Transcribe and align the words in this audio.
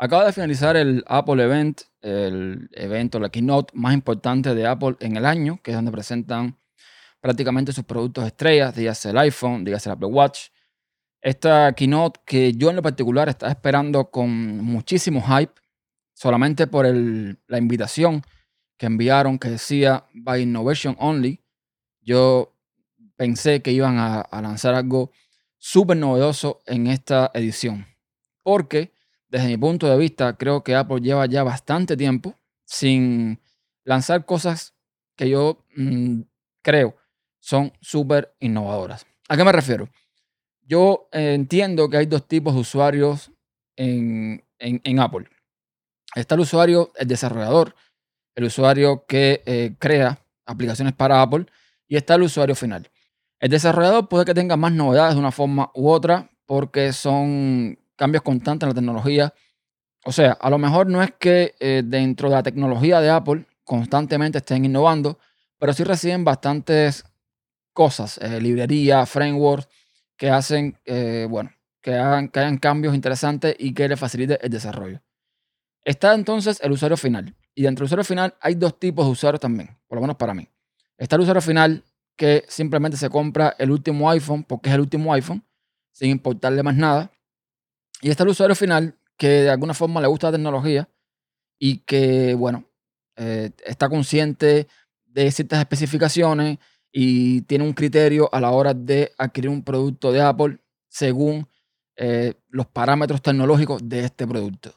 Acaba 0.00 0.26
de 0.26 0.32
finalizar 0.32 0.76
el 0.76 1.02
Apple 1.08 1.42
Event, 1.42 1.80
el 2.02 2.70
evento, 2.72 3.18
la 3.18 3.30
keynote 3.30 3.72
más 3.76 3.94
importante 3.94 4.54
de 4.54 4.64
Apple 4.64 4.96
en 5.00 5.16
el 5.16 5.26
año, 5.26 5.60
que 5.60 5.72
es 5.72 5.76
donde 5.76 5.90
presentan 5.90 6.56
prácticamente 7.20 7.72
sus 7.72 7.84
productos 7.84 8.24
estrellas, 8.24 8.76
dígase 8.76 9.10
el 9.10 9.18
iPhone, 9.18 9.64
dígase 9.64 9.88
el 9.88 9.94
Apple 9.94 10.06
Watch. 10.06 10.50
Esta 11.20 11.72
keynote 11.72 12.20
que 12.24 12.52
yo 12.52 12.70
en 12.70 12.76
lo 12.76 12.82
particular 12.82 13.28
estaba 13.28 13.50
esperando 13.50 14.08
con 14.08 14.30
muchísimo 14.58 15.20
hype, 15.20 15.52
solamente 16.14 16.68
por 16.68 16.86
la 16.86 17.58
invitación 17.58 18.22
que 18.76 18.86
enviaron 18.86 19.36
que 19.36 19.50
decía 19.50 20.06
by 20.14 20.42
innovation 20.42 20.94
only. 21.00 21.42
Yo 22.02 22.56
pensé 23.16 23.62
que 23.62 23.72
iban 23.72 23.98
a, 23.98 24.20
a 24.20 24.42
lanzar 24.42 24.76
algo 24.76 25.10
súper 25.56 25.96
novedoso 25.96 26.60
en 26.66 26.86
esta 26.86 27.32
edición. 27.34 27.84
Porque 28.44 28.92
desde 29.28 29.48
mi 29.48 29.56
punto 29.56 29.86
de 29.88 29.96
vista, 29.96 30.36
creo 30.36 30.62
que 30.64 30.74
Apple 30.74 31.00
lleva 31.00 31.26
ya 31.26 31.42
bastante 31.42 31.96
tiempo 31.96 32.34
sin 32.64 33.40
lanzar 33.84 34.24
cosas 34.24 34.74
que 35.16 35.28
yo 35.28 35.64
mm, 35.76 36.22
creo 36.62 36.96
son 37.40 37.72
súper 37.80 38.34
innovadoras. 38.40 39.06
¿A 39.28 39.36
qué 39.36 39.44
me 39.44 39.52
refiero? 39.52 39.88
Yo 40.62 41.08
entiendo 41.12 41.88
que 41.88 41.96
hay 41.98 42.06
dos 42.06 42.26
tipos 42.26 42.54
de 42.54 42.60
usuarios 42.60 43.32
en, 43.76 44.42
Apple. 45.00 45.28
Está 46.14 46.34
el 46.34 46.42
usuario, 46.42 46.92
el 46.96 47.08
desarrollador, 47.08 47.74
el 48.34 48.44
usuario 48.44 49.04
que 49.06 49.42
eh, 49.46 49.74
crea 49.78 50.18
aplicaciones 50.44 50.94
para 50.94 51.22
Apple, 51.22 51.46
y 51.86 51.96
está 51.96 52.14
el 52.14 52.22
usuario 52.22 52.54
final. 52.54 52.90
El 53.40 53.50
desarrollador 53.50 54.08
puede 54.08 54.24
que 54.24 54.34
tenga 54.34 54.56
más 54.56 54.72
novedades 54.72 55.14
de 55.14 55.20
una 55.20 55.32
forma 55.32 55.70
u 55.74 55.88
otra 55.88 56.30
porque 56.44 56.92
son 56.92 57.78
cambios 57.98 58.22
constantes 58.22 58.64
en 58.64 58.70
la 58.70 58.74
tecnología. 58.74 59.34
O 60.04 60.12
sea, 60.12 60.32
a 60.32 60.48
lo 60.48 60.56
mejor 60.56 60.86
no 60.86 61.02
es 61.02 61.12
que 61.18 61.54
eh, 61.60 61.82
dentro 61.84 62.30
de 62.30 62.36
la 62.36 62.42
tecnología 62.42 63.00
de 63.00 63.10
Apple 63.10 63.44
constantemente 63.64 64.38
estén 64.38 64.64
innovando, 64.64 65.18
pero 65.58 65.74
sí 65.74 65.84
reciben 65.84 66.24
bastantes 66.24 67.04
cosas, 67.74 68.18
eh, 68.18 68.40
librerías, 68.40 69.10
frameworks, 69.10 69.68
que 70.16 70.30
hacen, 70.30 70.78
eh, 70.86 71.26
bueno, 71.28 71.50
que 71.80 71.94
hagan, 71.94 72.28
que 72.28 72.58
cambios 72.60 72.94
interesantes 72.94 73.54
y 73.58 73.74
que 73.74 73.88
le 73.88 73.96
facilite 73.96 74.38
el 74.44 74.50
desarrollo. 74.50 75.02
Está 75.84 76.14
entonces 76.14 76.60
el 76.62 76.72
usuario 76.72 76.96
final. 76.96 77.34
Y 77.54 77.62
dentro 77.62 77.82
del 77.82 77.86
usuario 77.86 78.04
final 78.04 78.34
hay 78.40 78.54
dos 78.54 78.78
tipos 78.78 79.04
de 79.06 79.12
usuarios 79.12 79.40
también, 79.40 79.76
por 79.86 79.96
lo 79.96 80.02
menos 80.02 80.16
para 80.16 80.34
mí. 80.34 80.48
Está 80.96 81.16
el 81.16 81.22
usuario 81.22 81.42
final 81.42 81.84
que 82.16 82.44
simplemente 82.48 82.96
se 82.96 83.10
compra 83.10 83.54
el 83.58 83.70
último 83.70 84.10
iPhone 84.10 84.44
porque 84.44 84.68
es 84.68 84.74
el 84.74 84.80
último 84.80 85.12
iPhone, 85.12 85.44
sin 85.92 86.10
importarle 86.10 86.62
más 86.62 86.76
nada. 86.76 87.10
Y 88.00 88.10
está 88.10 88.22
el 88.22 88.30
usuario 88.30 88.54
final 88.54 88.96
que 89.16 89.28
de 89.28 89.50
alguna 89.50 89.74
forma 89.74 90.00
le 90.00 90.06
gusta 90.06 90.28
la 90.28 90.36
tecnología 90.36 90.88
y 91.58 91.78
que, 91.78 92.34
bueno, 92.34 92.64
eh, 93.16 93.50
está 93.66 93.88
consciente 93.88 94.68
de 95.06 95.30
ciertas 95.32 95.58
especificaciones 95.58 96.58
y 96.92 97.42
tiene 97.42 97.64
un 97.64 97.72
criterio 97.72 98.28
a 98.32 98.40
la 98.40 98.50
hora 98.52 98.74
de 98.74 99.12
adquirir 99.18 99.50
un 99.50 99.64
producto 99.64 100.12
de 100.12 100.20
Apple 100.20 100.58
según 100.88 101.48
eh, 101.96 102.34
los 102.48 102.66
parámetros 102.66 103.20
tecnológicos 103.20 103.88
de 103.88 104.04
este 104.04 104.26
producto. 104.26 104.72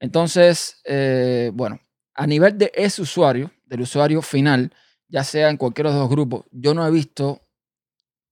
Entonces, 0.00 0.80
eh, 0.84 1.50
bueno, 1.52 1.78
a 2.14 2.26
nivel 2.26 2.56
de 2.56 2.72
ese 2.74 3.02
usuario, 3.02 3.50
del 3.66 3.82
usuario 3.82 4.22
final, 4.22 4.72
ya 5.08 5.24
sea 5.24 5.50
en 5.50 5.58
cualquiera 5.58 5.90
de 5.90 5.96
los 5.96 6.04
dos 6.04 6.10
grupos, 6.10 6.46
yo 6.50 6.72
no 6.72 6.86
he 6.86 6.90
visto 6.90 7.42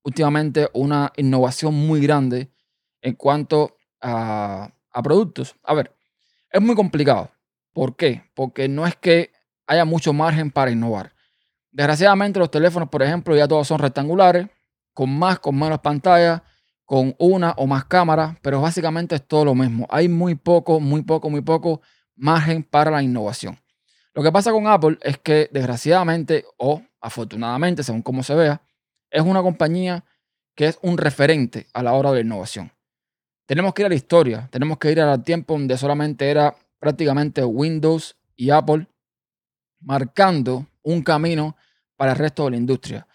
últimamente 0.03 0.69
una 0.73 1.13
innovación 1.17 1.75
muy 1.75 2.01
grande 2.01 2.51
en 3.03 3.15
cuanto 3.15 3.77
a, 4.03 4.73
productos. 5.03 5.57
A 5.63 5.75
ver, 5.75 5.95
es 6.51 6.61
muy 6.61 6.75
complicado. 6.75 7.31
¿Por 7.73 7.97
qué? 7.97 8.31
Porque 8.35 8.69
no 8.69 8.87
es 8.87 8.97
que 8.97 9.31
haya 9.67 9.85
mucho 9.85 10.13
margen 10.13 10.51
para 10.51 10.71
innovar. 10.71 11.15
Desgraciadamente 11.71 12.39
los 12.39 12.51
teléfonos, 12.51 12.89
por 12.89 13.03
ejemplo, 13.03 13.35
ya 13.35 13.49
todos 13.49 13.67
son 13.67 13.79
rectangulares, 13.79 14.49
con 14.93 15.17
más, 15.19 15.39
con 15.39 15.59
menos 15.59 15.81
pantalla, 15.81 16.43
con 16.85 17.15
una 17.19 17.53
o 17.53 17.67
más 17.67 17.87
cámaras, 17.87 18.37
pero 18.43 18.61
básicamente 18.61 19.15
es 19.15 19.27
todo 19.27 19.47
lo 19.47 19.55
mismo. 19.55 19.87
Hay 19.89 20.09
muy 20.09 20.35
poco, 20.35 20.81
muy 20.81 21.03
poco, 21.03 21.31
muy 21.31 21.41
poco 21.41 21.81
margen 22.15 22.63
para 22.63 22.91
la 22.91 23.03
innovación. 23.03 23.59
Lo 24.13 24.23
que 24.23 24.31
pasa 24.31 24.53
con 24.53 24.67
Apple 24.67 24.99
es 25.01 25.17
que 25.17 25.49
desgraciadamente 25.53 26.45
o 26.59 26.83
afortunadamente, 27.01 27.83
según 27.83 28.03
cómo 28.03 28.23
se 28.23 28.35
vea, 28.35 28.61
es 29.11 29.23
una 29.23 29.43
compañía 29.43 30.05
que 30.55 30.67
es 30.67 30.79
un 30.83 30.99
referente 30.99 31.67
a 31.73 31.83
la 31.83 31.95
hora 31.95 32.11
de 32.11 32.17
la 32.17 32.27
innovación. 32.27 32.73
Tenemos 33.53 33.75
que 33.75 33.83
ir 33.83 33.87
a 33.87 33.89
la 33.91 33.95
historia, 33.95 34.49
tenemos 34.51 34.79
que 34.79 34.91
ir 34.91 34.99
al 34.99 35.23
tiempo 35.23 35.53
donde 35.53 35.77
solamente 35.77 36.31
era 36.31 36.57
prácticamente 36.79 37.45
Windows 37.45 38.17
y 38.35 38.49
Apple 38.49 38.87
marcando 39.79 40.67
un 40.83 41.03
camino 41.03 41.55
para 41.95 42.13
el 42.13 42.19
resto 42.19 42.47
de 42.47 42.53
la 42.53 42.57
industria. 42.57 43.07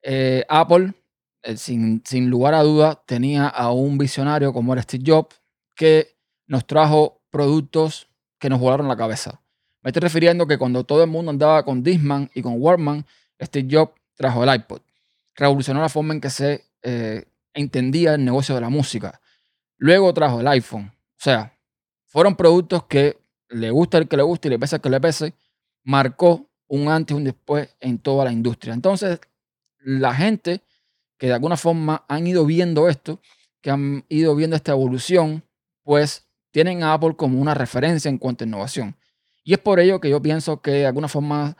Eh, 0.00 0.44
Apple, 0.48 0.94
eh, 1.42 1.56
sin, 1.56 2.00
lugar 2.30 2.54
a 2.54 2.62
duda, 2.62 3.02
tenía 3.04 3.48
a 3.48 3.72
un 3.72 3.98
visionario 3.98 4.52
como 4.52 4.72
era 4.72 4.82
Steve 4.82 5.02
Jobs 5.04 5.40
que 5.74 6.14
nos 6.46 6.64
trajo 6.64 7.20
productos 7.30 8.06
que 8.38 8.48
nos 8.48 8.60
volaron 8.60 8.86
la 8.86 8.96
cabeza. 8.96 9.42
Me 9.82 9.88
estoy 9.88 10.02
refiriendo 10.02 10.46
que 10.46 10.58
cuando 10.58 10.84
todo 10.84 11.02
el 11.02 11.10
mundo 11.10 11.32
andaba 11.32 11.64
con 11.64 11.82
Disman 11.82 12.30
y 12.34 12.42
con 12.42 12.54
Walkman, 12.56 13.04
Steve 13.42 13.68
Jobs 13.68 14.00
trajo 14.14 14.44
el 14.44 14.54
iPod. 14.54 14.80
Revolucionó 15.34 15.80
la 15.80 15.88
forma 15.88 16.14
en 16.14 16.20
que 16.20 16.30
se 16.30 16.66
eh, 16.84 17.24
entendía 17.52 18.14
el 18.14 18.24
negocio 18.24 18.54
de 18.54 18.60
la 18.60 18.68
música. 18.68 19.18
Luego 19.82 20.14
trajo 20.14 20.38
el 20.38 20.46
iPhone. 20.46 20.92
O 20.94 21.16
sea, 21.16 21.58
fueron 22.06 22.36
productos 22.36 22.84
que 22.84 23.18
le 23.48 23.68
gusta 23.72 23.98
el 23.98 24.06
que 24.06 24.16
le 24.16 24.22
guste 24.22 24.46
y 24.46 24.52
le 24.52 24.58
pese 24.60 24.76
el 24.76 24.80
que 24.80 24.88
le 24.88 25.00
pese. 25.00 25.34
Marcó 25.82 26.48
un 26.68 26.86
antes 26.86 27.12
y 27.12 27.18
un 27.18 27.24
después 27.24 27.68
en 27.80 27.98
toda 27.98 28.24
la 28.24 28.30
industria. 28.30 28.74
Entonces, 28.74 29.18
la 29.80 30.14
gente 30.14 30.62
que 31.18 31.26
de 31.26 31.32
alguna 31.32 31.56
forma 31.56 32.04
han 32.06 32.28
ido 32.28 32.46
viendo 32.46 32.88
esto, 32.88 33.20
que 33.60 33.72
han 33.72 34.04
ido 34.08 34.36
viendo 34.36 34.54
esta 34.54 34.70
evolución, 34.70 35.42
pues 35.82 36.28
tienen 36.52 36.84
a 36.84 36.92
Apple 36.92 37.16
como 37.16 37.40
una 37.40 37.54
referencia 37.54 38.08
en 38.08 38.18
cuanto 38.18 38.44
a 38.44 38.46
innovación. 38.46 38.94
Y 39.42 39.52
es 39.52 39.58
por 39.58 39.80
ello 39.80 40.00
que 40.00 40.10
yo 40.10 40.22
pienso 40.22 40.62
que 40.62 40.70
de 40.70 40.86
alguna 40.86 41.08
forma 41.08 41.56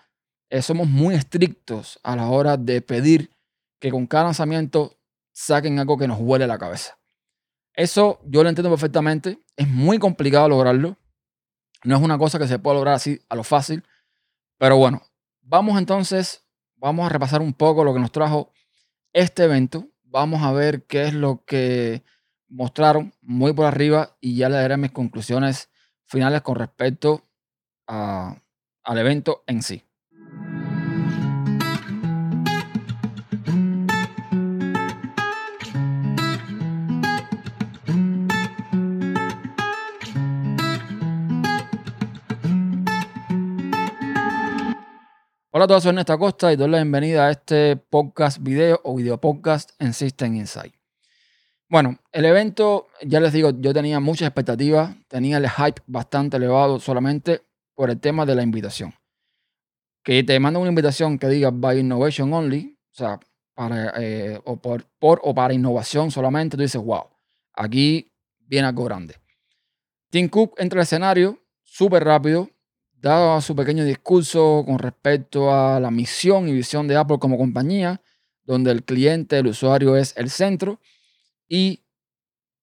eh, 0.48 0.62
somos 0.62 0.86
muy 0.86 1.16
estrictos 1.16 1.98
a 2.04 2.14
la 2.14 2.28
hora 2.28 2.56
de 2.56 2.82
pedir 2.82 3.32
que 3.80 3.90
con 3.90 4.06
cada 4.06 4.26
lanzamiento 4.26 4.96
saquen 5.32 5.80
algo 5.80 5.98
que 5.98 6.06
nos 6.06 6.20
huele 6.20 6.46
la 6.46 6.58
cabeza. 6.58 7.01
Eso 7.74 8.20
yo 8.24 8.42
lo 8.42 8.48
entiendo 8.48 8.70
perfectamente. 8.70 9.38
Es 9.56 9.68
muy 9.68 9.98
complicado 9.98 10.48
lograrlo. 10.48 10.96
No 11.84 11.96
es 11.96 12.02
una 12.02 12.18
cosa 12.18 12.38
que 12.38 12.46
se 12.46 12.58
pueda 12.58 12.76
lograr 12.76 12.94
así 12.94 13.20
a 13.28 13.34
lo 13.34 13.44
fácil. 13.44 13.84
Pero 14.58 14.76
bueno, 14.76 15.02
vamos 15.40 15.78
entonces, 15.78 16.44
vamos 16.76 17.06
a 17.06 17.08
repasar 17.08 17.40
un 17.40 17.54
poco 17.54 17.84
lo 17.84 17.92
que 17.92 18.00
nos 18.00 18.12
trajo 18.12 18.52
este 19.12 19.44
evento. 19.44 19.88
Vamos 20.04 20.42
a 20.42 20.52
ver 20.52 20.84
qué 20.86 21.04
es 21.04 21.14
lo 21.14 21.44
que 21.44 22.04
mostraron 22.48 23.14
muy 23.22 23.52
por 23.54 23.66
arriba 23.66 24.16
y 24.20 24.36
ya 24.36 24.48
le 24.48 24.56
daré 24.56 24.76
mis 24.76 24.92
conclusiones 24.92 25.70
finales 26.04 26.42
con 26.42 26.56
respecto 26.56 27.26
al 27.86 28.98
evento 28.98 29.42
en 29.46 29.62
sí. 29.62 29.82
Hola 45.54 45.66
a 45.66 45.68
todos, 45.68 45.82
soy 45.82 45.90
Ernesto 45.90 46.14
Acosta 46.14 46.50
y 46.50 46.56
doy 46.56 46.70
la 46.70 46.78
bienvenida 46.78 47.26
a 47.26 47.30
este 47.30 47.76
podcast 47.76 48.38
video 48.40 48.80
o 48.84 48.96
video 48.96 49.20
podcast 49.20 49.72
en 49.78 49.92
System 49.92 50.34
Insight. 50.34 50.74
Bueno, 51.68 51.98
el 52.10 52.24
evento, 52.24 52.88
ya 53.02 53.20
les 53.20 53.34
digo, 53.34 53.50
yo 53.60 53.74
tenía 53.74 54.00
muchas 54.00 54.28
expectativas, 54.28 54.96
tenía 55.08 55.36
el 55.36 55.50
hype 55.50 55.82
bastante 55.86 56.38
elevado 56.38 56.80
solamente 56.80 57.42
por 57.74 57.90
el 57.90 58.00
tema 58.00 58.24
de 58.24 58.34
la 58.34 58.42
invitación. 58.42 58.94
Que 60.02 60.24
te 60.24 60.40
manda 60.40 60.58
una 60.58 60.70
invitación 60.70 61.18
que 61.18 61.28
diga 61.28 61.50
by 61.50 61.80
innovation 61.80 62.32
only, 62.32 62.78
o 62.90 62.94
sea, 62.94 63.20
para, 63.52 63.92
eh, 63.98 64.40
o 64.46 64.56
por 64.56 64.86
o 64.98 65.34
para 65.34 65.52
innovación 65.52 66.10
solamente, 66.10 66.56
tú 66.56 66.62
dices, 66.62 66.80
wow, 66.82 67.10
aquí 67.52 68.10
viene 68.38 68.68
algo 68.68 68.84
grande. 68.84 69.16
Tim 70.08 70.30
Cook 70.30 70.54
entra 70.56 70.80
al 70.80 70.84
escenario 70.84 71.38
súper 71.62 72.04
rápido, 72.04 72.48
dado 73.02 73.40
su 73.40 73.54
pequeño 73.56 73.84
discurso 73.84 74.62
con 74.64 74.78
respecto 74.78 75.52
a 75.52 75.80
la 75.80 75.90
misión 75.90 76.48
y 76.48 76.52
visión 76.52 76.86
de 76.86 76.96
Apple 76.96 77.18
como 77.18 77.36
compañía, 77.36 78.00
donde 78.44 78.70
el 78.70 78.84
cliente, 78.84 79.38
el 79.38 79.48
usuario 79.48 79.96
es 79.96 80.16
el 80.16 80.30
centro, 80.30 80.80
y 81.48 81.82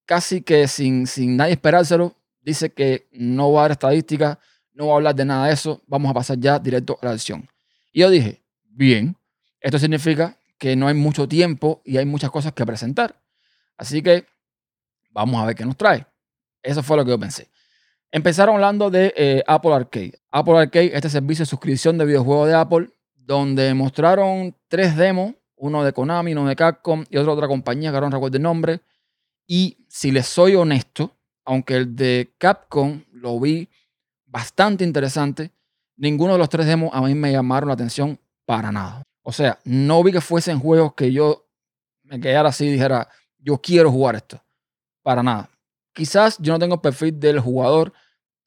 casi 0.06 0.42
que 0.42 0.68
sin, 0.68 1.08
sin 1.08 1.36
nadie 1.36 1.54
esperárselo, 1.54 2.16
dice 2.42 2.72
que 2.72 3.08
no 3.12 3.52
va 3.52 3.60
a 3.60 3.64
dar 3.64 3.72
estadísticas, 3.72 4.38
no 4.74 4.88
va 4.88 4.94
a 4.94 4.96
hablar 4.96 5.16
de 5.16 5.26
nada 5.26 5.48
de 5.48 5.54
eso, 5.54 5.84
vamos 5.88 6.10
a 6.10 6.14
pasar 6.14 6.40
ya 6.40 6.58
directo 6.58 6.98
a 7.02 7.08
la 7.08 7.12
acción. 7.12 7.48
Y 7.92 8.00
yo 8.00 8.10
dije, 8.10 8.42
bien, 8.64 9.18
esto 9.60 9.78
significa 9.78 10.38
que 10.58 10.76
no 10.76 10.88
hay 10.88 10.94
mucho 10.94 11.28
tiempo 11.28 11.82
y 11.84 11.98
hay 11.98 12.06
muchas 12.06 12.32
cosas 12.32 12.54
que 12.54 12.66
presentar. 12.66 13.22
Así 13.78 14.02
que 14.02 14.26
vamos 15.12 15.42
a 15.42 15.46
ver 15.46 15.56
qué 15.56 15.66
nos 15.66 15.76
trae. 15.76 16.06
Eso 16.64 16.82
fue 16.82 16.96
lo 16.96 17.04
que 17.04 17.12
yo 17.12 17.20
pensé. 17.20 17.50
Empezaron 18.12 18.56
hablando 18.56 18.90
de 18.90 19.14
eh, 19.16 19.44
Apple 19.46 19.74
Arcade. 19.74 20.20
Apple 20.32 20.58
Arcade, 20.58 20.92
este 20.96 21.10
servicio 21.10 21.44
de 21.44 21.50
suscripción 21.50 21.98
de 21.98 22.06
videojuegos 22.06 22.48
de 22.48 22.56
Apple, 22.56 22.90
donde 23.16 23.74
mostraron 23.76 24.56
tres 24.68 24.96
demos, 24.96 25.36
uno 25.56 25.84
de 25.84 25.94
Konami, 25.94 26.32
uno 26.32 26.48
de 26.48 26.56
Capcom 26.56 27.04
y 27.10 27.18
otra 27.18 27.34
otra 27.34 27.48
compañía 27.48 27.92
que 27.92 27.98
ahora 27.98 28.10
no 28.10 28.16
recuerdo 28.16 28.38
el 28.38 28.44
nombre. 28.44 28.82
Y 29.46 29.86
si 29.88 30.12
les 30.12 30.26
soy 30.26 30.56
honesto, 30.56 31.18
aunque 31.46 31.76
el 31.76 31.96
de 31.96 32.34
Capcom 32.38 33.04
lo 33.12 33.40
vi 33.40 33.70
bastante 34.26 34.84
interesante, 34.84 35.52
ninguno 35.98 36.34
de 36.34 36.40
los 36.40 36.50
tres 36.50 36.66
demos 36.66 36.90
a 36.94 37.02
mí 37.02 37.14
me 37.14 37.32
llamaron 37.32 37.68
la 37.68 37.74
atención 37.74 38.20
para 38.46 38.72
nada. 38.72 39.04
O 39.22 39.32
sea, 39.32 39.60
no 39.66 40.04
vi 40.04 40.12
que 40.12 40.22
fuesen 40.22 40.60
juegos 40.60 40.96
que 40.96 41.12
yo 41.12 41.48
me 42.04 42.20
quedara 42.20 42.50
así 42.50 42.66
y 42.66 42.72
dijera, 42.72 43.08
yo 43.38 43.60
quiero 43.60 43.92
jugar 43.92 44.16
esto. 44.16 44.42
Para 45.04 45.22
nada. 45.22 45.50
Quizás 45.94 46.38
yo 46.40 46.54
no 46.54 46.60
tengo 46.60 46.76
el 46.76 46.82
perfil 46.82 47.20
del 47.20 47.40
jugador. 47.40 47.94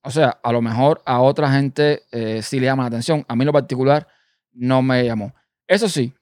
O 0.02 0.10
sea, 0.10 0.40
a 0.42 0.52
lo 0.52 0.62
mejor 0.62 1.02
a 1.04 1.20
otra 1.20 1.52
gente 1.52 2.02
eh, 2.10 2.42
sí 2.42 2.58
le 2.60 2.66
llama 2.66 2.84
la 2.84 2.88
atención. 2.88 3.24
A 3.28 3.36
mí 3.36 3.42
en 3.42 3.46
lo 3.46 3.52
particular 3.52 4.06
no 4.52 4.82
me 4.82 5.04
llamó. 5.04 5.34
Eso 5.66 5.88
sí, 5.88 6.14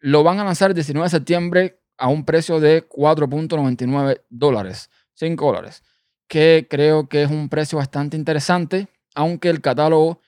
lo 0.00 0.22
van 0.22 0.40
a 0.40 0.44
lanzar 0.44 0.70
el 0.70 0.74
19 0.74 1.06
de 1.06 1.10
septiembre 1.10 1.80
a 1.98 2.08
un 2.08 2.24
precio 2.24 2.60
de 2.60 2.88
4.99 2.88 4.22
dólares, 4.28 4.90
5 5.14 5.46
dólares, 5.46 5.82
que 6.28 6.66
creo 6.68 7.08
que 7.08 7.22
es 7.22 7.30
un 7.30 7.48
precio 7.48 7.78
bastante 7.78 8.16
interesante, 8.16 8.88
aunque 9.14 9.48
el 9.48 9.60
catálogo 9.60 10.20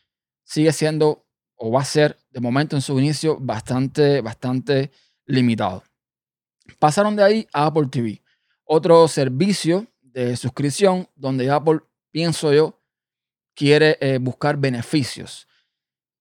sigue 0.45 0.73
siendo 0.73 1.27
o 1.57 1.73
va 1.73 1.81
a 1.81 1.85
ser 1.85 2.19
de 2.31 2.41
momento 2.41 2.77
en 2.77 2.83
su 2.83 2.99
inicio 2.99 3.37
bastante, 3.41 4.21
bastante 4.21 4.91
limitado. 5.27 5.83
Pasaron 6.79 7.17
de 7.17 7.25
ahí 7.25 7.49
a 7.53 7.67
Apple 7.67 7.89
TV, 7.91 8.23
otro 8.65 9.09
servicio 9.09 9.87
de 10.13 10.37
suscripción 10.37 11.09
donde 11.15 11.51
Apple, 11.51 11.81
pienso 12.11 12.53
yo, 12.53 12.81
quiere 13.55 13.99
eh, 14.01 14.19
buscar 14.19 14.57
beneficios. 14.57 15.49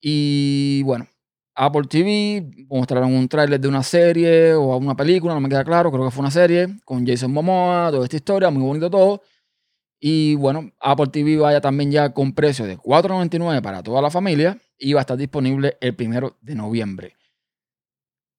Y 0.00 0.82
bueno, 0.84 1.06
Apple 1.54 1.88
TV 1.88 2.66
mostraron 2.68 3.12
un 3.14 3.28
tráiler 3.28 3.60
de 3.60 3.68
una 3.68 3.82
serie 3.82 4.54
o 4.54 4.76
una 4.76 4.94
película, 4.94 5.34
no 5.34 5.40
me 5.40 5.48
queda 5.48 5.64
claro, 5.64 5.90
creo 5.90 6.04
que 6.04 6.10
fue 6.10 6.20
una 6.20 6.30
serie, 6.30 6.68
con 6.84 7.06
Jason 7.06 7.32
Momoa, 7.32 7.90
toda 7.90 8.04
esta 8.04 8.16
historia, 8.16 8.50
muy 8.50 8.62
bonito 8.62 8.88
todo. 8.88 9.22
Y 10.00 10.36
bueno, 10.36 10.70
Apple 10.80 11.08
TV 11.08 11.36
vaya 11.36 11.60
también 11.60 11.90
ya 11.90 12.12
con 12.12 12.32
precio 12.32 12.64
de 12.64 12.78
$4.99 12.78 13.60
para 13.60 13.82
toda 13.82 14.00
la 14.00 14.10
familia 14.10 14.56
y 14.78 14.92
va 14.92 15.00
a 15.00 15.02
estar 15.02 15.16
disponible 15.16 15.76
el 15.80 15.96
primero 15.96 16.36
de 16.40 16.54
noviembre. 16.54 17.16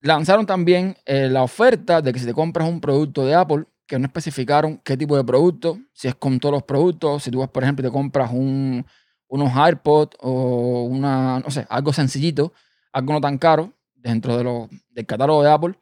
Lanzaron 0.01 0.45
también 0.45 0.95
eh, 1.05 1.27
la 1.27 1.43
oferta 1.43 2.01
de 2.01 2.13
que 2.13 2.19
si 2.19 2.25
te 2.25 2.33
compras 2.33 2.69
un 2.69 2.79
producto 2.79 3.25
de 3.25 3.35
Apple, 3.35 3.65
que 3.89 3.97
no 3.97 4.05
especificaron 4.05 4.77
qué 4.77 4.95
tipo 4.95 5.17
de 5.17 5.23
producto, 5.23 5.79
si 5.93 6.07
es 6.07 6.13
con 6.13 6.39
todos 6.39 6.53
los 6.53 6.63
productos, 6.63 7.23
si 7.23 7.31
tú 7.31 7.39
vas, 7.39 7.49
por 7.49 7.63
ejemplo, 7.63 7.83
te 7.83 7.91
compras 7.91 8.29
un, 8.31 8.85
unos 9.27 9.51
AirPods 9.55 10.15
o 10.19 10.83
una, 10.83 11.39
no 11.39 11.49
sé, 11.49 11.65
algo 11.69 11.91
sencillito, 11.91 12.53
algo 12.93 13.13
no 13.13 13.19
tan 13.19 13.39
caro 13.39 13.73
dentro 13.95 14.37
de 14.37 14.43
lo, 14.43 14.69
del 14.91 15.07
catálogo 15.07 15.41
de 15.41 15.49
Apple, 15.49 15.73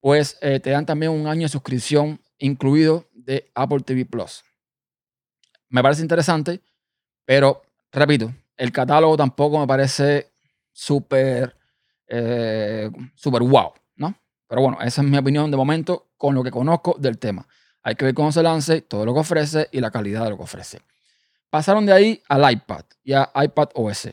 pues 0.00 0.36
eh, 0.42 0.60
te 0.60 0.68
dan 0.68 0.84
también 0.84 1.12
un 1.12 1.26
año 1.26 1.42
de 1.42 1.48
suscripción 1.48 2.20
incluido 2.38 3.08
de 3.14 3.50
Apple 3.54 3.80
TV 3.80 4.04
Plus. 4.04 4.44
Me 5.70 5.82
parece 5.82 6.02
interesante, 6.02 6.60
pero 7.24 7.62
repito, 7.90 8.34
el 8.58 8.70
catálogo 8.70 9.16
tampoco 9.16 9.58
me 9.58 9.66
parece 9.66 10.30
súper 10.72 11.56
eh, 12.06 12.90
wow. 13.24 13.72
Pero 14.50 14.62
bueno, 14.62 14.78
esa 14.82 15.00
es 15.00 15.06
mi 15.06 15.16
opinión 15.16 15.48
de 15.48 15.56
momento 15.56 16.08
con 16.16 16.34
lo 16.34 16.42
que 16.42 16.50
conozco 16.50 16.96
del 16.98 17.18
tema. 17.18 17.46
Hay 17.84 17.94
que 17.94 18.04
ver 18.04 18.14
cómo 18.14 18.32
se 18.32 18.42
lance, 18.42 18.80
todo 18.80 19.06
lo 19.06 19.14
que 19.14 19.20
ofrece 19.20 19.68
y 19.70 19.78
la 19.78 19.92
calidad 19.92 20.24
de 20.24 20.30
lo 20.30 20.36
que 20.36 20.42
ofrece. 20.42 20.80
Pasaron 21.50 21.86
de 21.86 21.92
ahí 21.92 22.22
al 22.28 22.52
iPad 22.52 22.82
y 23.04 23.12
a 23.12 23.30
iPad 23.32 23.68
OS. 23.74 24.08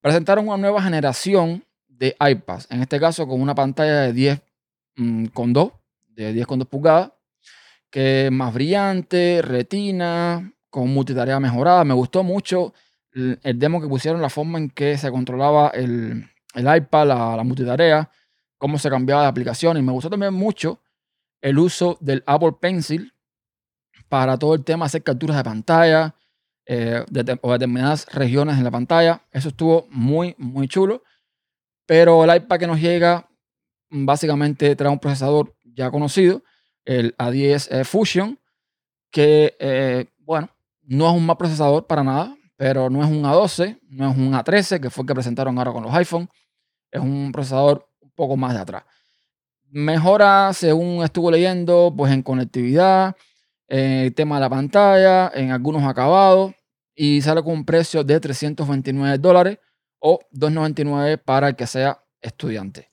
Presentaron 0.00 0.48
una 0.48 0.56
nueva 0.56 0.82
generación 0.82 1.62
de 1.88 2.16
iPads, 2.18 2.68
en 2.70 2.80
este 2.80 2.98
caso 2.98 3.28
con 3.28 3.38
una 3.38 3.54
pantalla 3.54 4.00
de 4.00 4.14
10 4.14 4.40
mm, 4.96 5.26
con 5.26 5.52
2, 5.52 5.72
de 6.08 6.32
10 6.32 6.46
con 6.46 6.58
2 6.58 6.66
pulgadas, 6.66 7.12
que 7.90 8.26
es 8.26 8.32
más 8.32 8.54
brillante, 8.54 9.42
retina, 9.42 10.54
con 10.70 10.88
multitarea 10.88 11.38
mejorada. 11.38 11.84
Me 11.84 11.92
gustó 11.92 12.22
mucho 12.22 12.72
el 13.12 13.58
demo 13.58 13.78
que 13.82 13.88
pusieron, 13.88 14.22
la 14.22 14.30
forma 14.30 14.56
en 14.56 14.70
que 14.70 14.96
se 14.96 15.10
controlaba 15.10 15.68
el, 15.74 16.30
el 16.54 16.76
iPad, 16.76 17.06
la, 17.06 17.42
multitarea, 17.44 18.10
cómo 18.60 18.78
se 18.78 18.90
cambiaba 18.90 19.22
de 19.22 19.28
aplicación. 19.28 19.78
Y 19.78 19.82
me 19.82 19.90
gustó 19.90 20.10
también 20.10 20.34
mucho 20.34 20.80
el 21.40 21.58
uso 21.58 21.96
del 22.00 22.22
Apple 22.26 22.52
Pencil 22.60 23.12
para 24.08 24.38
todo 24.38 24.54
el 24.54 24.62
tema 24.62 24.84
de 24.84 24.86
hacer 24.86 25.02
capturas 25.02 25.36
de 25.38 25.44
pantalla 25.44 26.14
eh, 26.66 27.04
de, 27.10 27.38
o 27.40 27.52
determinadas 27.52 28.06
regiones 28.12 28.58
en 28.58 28.64
la 28.64 28.70
pantalla. 28.70 29.22
Eso 29.32 29.48
estuvo 29.48 29.86
muy, 29.90 30.34
muy 30.36 30.68
chulo. 30.68 31.02
Pero 31.86 32.22
el 32.22 32.36
iPad 32.36 32.58
que 32.58 32.66
nos 32.66 32.80
llega 32.80 33.26
básicamente 33.88 34.76
trae 34.76 34.92
un 34.92 34.98
procesador 34.98 35.56
ya 35.64 35.90
conocido, 35.90 36.42
el 36.84 37.16
A10 37.16 37.68
eh, 37.70 37.84
Fusion, 37.84 38.38
que, 39.10 39.56
eh, 39.58 40.06
bueno, 40.18 40.50
no 40.82 41.08
es 41.08 41.16
un 41.16 41.26
mal 41.26 41.36
procesador 41.36 41.86
para 41.86 42.04
nada, 42.04 42.36
pero 42.56 42.90
no 42.90 43.02
es 43.02 43.10
un 43.10 43.22
A12, 43.22 43.80
no 43.88 44.10
es 44.10 44.16
un 44.16 44.32
A13, 44.34 44.80
que 44.80 44.90
fue 44.90 45.02
el 45.02 45.08
que 45.08 45.14
presentaron 45.14 45.58
ahora 45.58 45.72
con 45.72 45.82
los 45.82 45.94
iPhone. 45.94 46.28
Es 46.90 47.00
un 47.00 47.32
procesador 47.32 47.89
poco 48.20 48.36
más 48.36 48.52
de 48.52 48.60
atrás. 48.60 48.84
Mejora, 49.70 50.52
según 50.52 51.02
estuve 51.02 51.32
leyendo, 51.32 51.94
pues 51.96 52.12
en 52.12 52.22
conectividad, 52.22 53.16
en 53.66 53.92
el 54.04 54.14
tema 54.14 54.36
de 54.36 54.40
la 54.42 54.50
pantalla, 54.50 55.32
en 55.34 55.52
algunos 55.52 55.84
acabados, 55.84 56.52
y 56.94 57.22
sale 57.22 57.42
con 57.42 57.54
un 57.54 57.64
precio 57.64 58.04
de 58.04 58.20
329 58.20 59.16
dólares 59.16 59.58
o 60.00 60.20
299 60.32 61.16
para 61.16 61.48
el 61.48 61.56
que 61.56 61.66
sea 61.66 62.04
estudiante. 62.20 62.90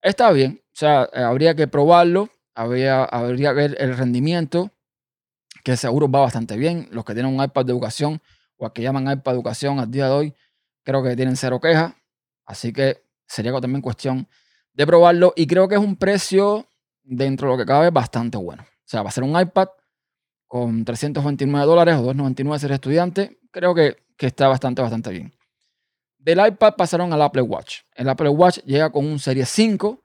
Está 0.00 0.30
bien, 0.30 0.62
o 0.62 0.76
sea, 0.76 1.02
habría 1.14 1.56
que 1.56 1.66
probarlo, 1.66 2.28
habría, 2.54 3.02
habría 3.04 3.50
que 3.50 3.56
ver 3.56 3.76
el 3.80 3.96
rendimiento, 3.96 4.70
que 5.64 5.76
seguro 5.76 6.08
va 6.08 6.20
bastante 6.20 6.56
bien. 6.56 6.86
Los 6.92 7.04
que 7.04 7.14
tienen 7.14 7.34
un 7.34 7.42
iPad 7.42 7.64
de 7.64 7.72
educación 7.72 8.20
o 8.56 8.66
a 8.66 8.72
que 8.72 8.82
llaman 8.82 9.10
iPad 9.10 9.34
Educación 9.34 9.80
al 9.80 9.90
día 9.90 10.06
de 10.06 10.12
hoy, 10.12 10.34
creo 10.84 11.02
que 11.02 11.16
tienen 11.16 11.36
cero 11.36 11.58
quejas. 11.60 11.94
Así 12.44 12.72
que 12.72 13.02
sería 13.26 13.52
también 13.60 13.80
cuestión 13.80 14.28
de 14.74 14.86
probarlo. 14.86 15.32
Y 15.36 15.46
creo 15.46 15.68
que 15.68 15.76
es 15.76 15.80
un 15.80 15.96
precio, 15.96 16.66
dentro 17.02 17.48
de 17.48 17.54
lo 17.54 17.58
que 17.58 17.66
cabe, 17.66 17.90
bastante 17.90 18.36
bueno. 18.36 18.62
O 18.62 18.86
sea, 18.86 19.02
va 19.02 19.08
a 19.08 19.12
ser 19.12 19.24
un 19.24 19.38
iPad 19.40 19.68
con 20.46 20.84
329 20.84 21.66
dólares 21.66 21.94
o 21.94 22.02
299 22.02 22.58
ser 22.58 22.72
estudiante. 22.72 23.38
Creo 23.50 23.74
que, 23.74 23.96
que 24.16 24.26
está 24.26 24.48
bastante, 24.48 24.82
bastante 24.82 25.10
bien. 25.10 25.32
Del 26.18 26.46
iPad 26.46 26.74
pasaron 26.76 27.12
al 27.12 27.22
Apple 27.22 27.42
Watch. 27.42 27.80
El 27.94 28.08
Apple 28.08 28.30
Watch 28.30 28.58
llega 28.64 28.90
con 28.90 29.04
un 29.04 29.18
Serie 29.18 29.44
5 29.44 30.02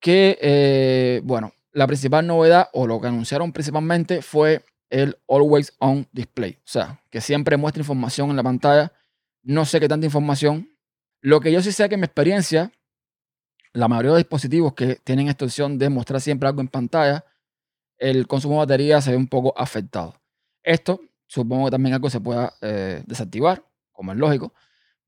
que, 0.00 0.38
eh, 0.40 1.20
bueno, 1.24 1.52
la 1.72 1.86
principal 1.86 2.26
novedad 2.26 2.68
o 2.72 2.86
lo 2.86 3.00
que 3.00 3.08
anunciaron 3.08 3.52
principalmente 3.52 4.22
fue 4.22 4.64
el 4.90 5.18
Always 5.28 5.74
On 5.78 6.08
Display. 6.12 6.52
O 6.58 6.68
sea, 6.68 7.00
que 7.10 7.20
siempre 7.20 7.56
muestra 7.56 7.80
información 7.80 8.30
en 8.30 8.36
la 8.36 8.42
pantalla. 8.42 8.92
No 9.42 9.64
sé 9.64 9.78
qué 9.78 9.88
tanta 9.88 10.06
información. 10.06 10.68
Lo 11.20 11.40
que 11.40 11.52
yo 11.52 11.60
sí 11.62 11.72
sé 11.72 11.88
que 11.88 11.94
en 11.94 12.00
mi 12.00 12.06
experiencia, 12.06 12.72
la 13.76 13.88
mayoría 13.88 14.12
de 14.12 14.18
dispositivos 14.18 14.74
que 14.74 14.96
tienen 14.96 15.28
esta 15.28 15.44
opción 15.44 15.78
de 15.78 15.88
mostrar 15.90 16.20
siempre 16.20 16.48
algo 16.48 16.60
en 16.60 16.68
pantalla, 16.68 17.24
el 17.98 18.26
consumo 18.26 18.54
de 18.54 18.60
batería 18.60 19.00
se 19.00 19.10
ve 19.10 19.16
un 19.16 19.28
poco 19.28 19.52
afectado. 19.56 20.14
Esto 20.62 21.00
supongo 21.26 21.66
que 21.66 21.72
también 21.72 21.94
algo 21.94 22.08
se 22.08 22.20
pueda 22.20 22.54
eh, 22.60 23.02
desactivar, 23.06 23.62
como 23.92 24.12
es 24.12 24.18
lógico. 24.18 24.54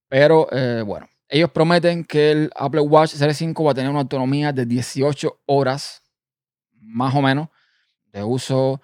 Pero 0.08 0.48
eh, 0.52 0.82
bueno, 0.82 1.08
ellos 1.28 1.50
prometen 1.50 2.04
que 2.04 2.30
el 2.30 2.50
Apple 2.54 2.80
Watch 2.80 3.10
Series 3.10 3.37
5 3.38 3.64
va 3.64 3.72
a 3.72 3.75
tener 3.75 3.90
una 3.90 4.00
autonomía 4.00 4.52
de 4.52 4.66
18 4.66 5.42
horas, 5.46 6.02
más 6.80 7.14
o 7.14 7.22
menos, 7.22 7.48
de 8.12 8.22
uso 8.22 8.80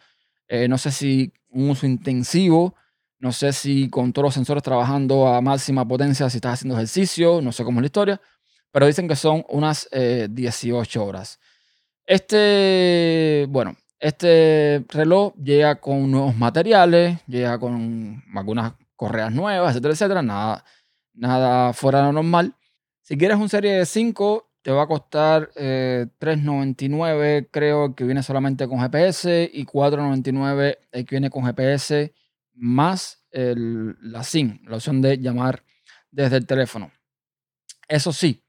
eh, 0.49 0.69
no 0.69 0.79
sé 0.79 0.91
si 0.91 1.33
un 1.51 1.71
uso 1.71 1.87
intensivo, 1.87 2.75
no 3.19 3.33
sé 3.33 3.53
si 3.53 3.89
con 3.89 4.13
todos 4.13 4.25
los 4.27 4.35
sensores 4.35 4.63
trabajando 4.63 5.29
a 5.29 5.41
máxima 5.41 5.87
potencia, 5.87 6.29
si 6.29 6.39
estás 6.39 6.55
haciendo 6.55 6.75
ejercicio, 6.75 7.41
no 7.41 7.53
sé 7.53 7.65
cómo 7.65 7.81
es 7.81 7.83
la 7.83 7.87
historia, 7.87 8.21
pero 8.75 8.87
dicen 8.87 9.07
que 9.07 9.15
son 9.15 9.45
unas 9.51 9.89
18 9.93 10.99
eh, 11.01 11.01
horas. 11.01 11.39
Este, 12.05 13.47
bueno, 13.49 13.77
este 14.01 14.85
reloj 14.89 15.33
llega 15.37 15.77
con 15.77 16.11
nuevos 16.11 16.37
materiales, 16.37 17.21
llega 17.29 17.57
con 17.61 18.25
algunas 18.35 18.73
correas 18.97 19.33
nuevas, 19.33 19.71
etcétera, 19.71 19.95
etcétera, 19.95 20.23
nada, 20.23 20.65
nada 21.13 21.73
fuera 21.73 22.01
de 22.01 22.07
lo 22.07 22.15
normal. 22.15 22.57
Si 23.01 23.17
quieres 23.17 23.37
un 23.37 23.49
serie 23.49 23.87
5, 23.87 24.51
te 24.63 24.73
va 24.73 24.83
a 24.83 24.89
costar 24.89 25.53
3.99, 25.53 27.23
eh, 27.23 27.49
creo 27.53 27.95
que 27.95 28.03
viene 28.03 28.25
solamente 28.25 28.67
con 28.67 28.81
GPS, 28.81 29.49
y 29.53 29.67
4.99 29.67 30.79
el 30.91 31.07
que 31.07 31.15
viene 31.15 31.31
con 31.31 31.45
GPS 31.45 32.13
más 32.55 33.25
la 33.31 34.25
SIM, 34.25 34.59
la 34.67 34.79
opción 34.79 35.01
de 35.01 35.19
llamar 35.19 35.63
desde 36.11 36.39
el 36.39 36.47
teléfono. 36.47 36.91
Eso 37.87 38.13
sí, 38.13 38.44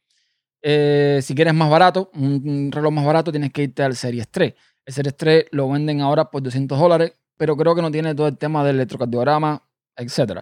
eh, 0.67 1.19
si 1.21 1.35
quieres 1.35 1.53
más 1.53 1.69
barato, 1.69 2.09
un, 2.15 2.71
reloj 2.71 2.91
más 2.91 3.05
barato, 3.05 3.31
tienes 3.31 3.53
que 3.53 3.61
irte 3.61 3.83
al 3.83 3.95
Series 3.95 4.27
3. 4.27 4.55
El 4.83 4.93
Series 4.95 5.15
3 5.15 5.45
lo 5.51 5.69
venden 5.69 6.01
ahora 6.01 6.31
por 6.31 6.41
200 6.41 6.79
dólares, 6.79 7.13
pero 7.37 7.55
creo 7.55 7.75
que 7.75 7.83
no 7.83 7.91
tiene 7.91 8.15
todo 8.15 8.27
el 8.27 8.35
tema 8.35 8.63
del 8.63 8.77
electrocardiograma 8.77 9.61
etc. 9.95 10.41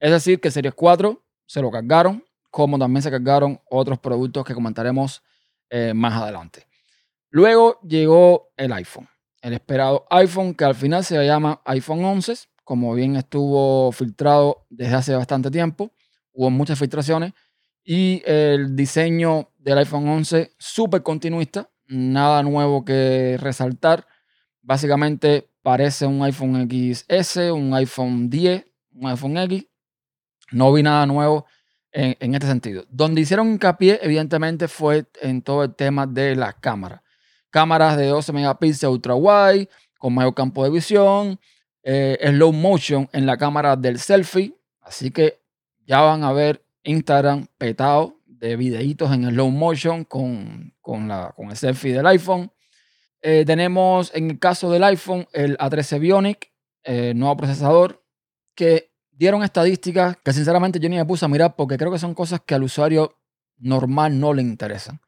Es 0.00 0.10
decir, 0.10 0.40
que 0.40 0.50
Series 0.50 0.74
4 0.74 1.24
se 1.46 1.62
lo 1.62 1.70
cargaron, 1.70 2.24
como 2.50 2.80
también 2.80 3.00
se 3.02 3.12
cargaron 3.12 3.60
otros 3.70 4.00
productos 4.00 4.44
que 4.44 4.54
comentaremos 4.54 5.22
eh, 5.68 5.94
más 5.94 6.20
adelante. 6.20 6.66
Luego 7.30 7.78
llegó 7.82 8.50
el 8.56 8.72
iPhone, 8.72 9.08
el 9.40 9.52
esperado 9.52 10.04
iPhone 10.10 10.52
que 10.52 10.64
al 10.64 10.74
final 10.74 11.04
se 11.04 11.24
llama 11.24 11.62
iPhone 11.64 12.04
11, 12.04 12.34
como 12.64 12.92
bien 12.92 13.14
estuvo 13.14 13.92
filtrado 13.92 14.66
desde 14.68 14.96
hace 14.96 15.14
bastante 15.14 15.48
tiempo, 15.48 15.92
hubo 16.32 16.50
muchas 16.50 16.76
filtraciones 16.76 17.34
y 17.84 18.20
el 18.26 18.74
diseño 18.74 19.49
del 19.60 19.78
iPhone 19.78 20.08
11 20.08 20.52
súper 20.58 21.02
continuista, 21.02 21.70
nada 21.86 22.42
nuevo 22.42 22.84
que 22.84 23.36
resaltar. 23.38 24.06
Básicamente 24.62 25.50
parece 25.62 26.06
un 26.06 26.22
iPhone 26.22 26.68
XS, 26.68 27.36
un 27.52 27.74
iPhone 27.74 28.30
10, 28.30 28.64
un 28.94 29.08
iPhone 29.08 29.36
X. 29.36 29.66
No 30.52 30.72
vi 30.72 30.82
nada 30.82 31.06
nuevo 31.06 31.46
en, 31.92 32.34
este 32.34 32.46
sentido. 32.46 32.84
Donde 32.90 33.20
hicieron 33.20 33.48
hincapié, 33.48 34.00
evidentemente, 34.02 34.68
fue 34.68 35.06
en 35.20 35.42
todo 35.42 35.64
el 35.64 35.74
tema 35.74 36.06
de 36.06 36.36
las 36.36 36.54
cámaras. 36.56 37.02
Cámaras 37.50 37.96
de 37.96 38.06
12 38.06 38.32
megapíxeles 38.32 38.92
ultra 38.92 39.14
wide, 39.14 39.68
con 39.98 40.14
mayor 40.14 40.34
campo 40.34 40.64
de 40.64 40.70
visión, 40.70 41.38
eh, 41.82 42.18
slow 42.28 42.52
motion 42.52 43.08
en 43.12 43.26
la 43.26 43.36
cámara 43.36 43.76
del 43.76 43.98
selfie. 43.98 44.54
Así 44.80 45.10
que 45.10 45.40
ya 45.86 46.00
van 46.00 46.24
a 46.24 46.32
ver 46.32 46.64
Instagram 46.82 47.46
petado 47.58 48.19
de 48.40 48.56
videitos 48.56 49.12
en 49.12 49.28
slow 49.30 49.50
motion 49.50 50.04
con, 50.04 50.74
con, 50.80 51.06
la, 51.06 51.32
con 51.36 51.50
el 51.50 51.56
selfie 51.56 51.92
del 51.92 52.06
iPhone. 52.06 52.50
Eh, 53.20 53.44
tenemos 53.44 54.10
en 54.14 54.30
el 54.30 54.38
caso 54.38 54.70
del 54.70 54.82
iPhone 54.82 55.28
el 55.32 55.58
A13 55.58 56.00
Bionic, 56.00 56.50
eh, 56.82 57.12
nuevo 57.14 57.36
procesador, 57.36 58.02
que 58.54 58.92
dieron 59.10 59.42
estadísticas 59.42 60.16
que 60.24 60.32
sinceramente 60.32 60.80
yo 60.80 60.88
ni 60.88 60.96
me 60.96 61.04
puse 61.04 61.26
a 61.26 61.28
mirar 61.28 61.54
porque 61.54 61.76
creo 61.76 61.92
que 61.92 61.98
son 61.98 62.14
cosas 62.14 62.40
que 62.40 62.54
al 62.54 62.62
usuario 62.62 63.18
normal 63.58 64.18
no 64.18 64.32
le 64.32 64.40
interesan. 64.40 65.00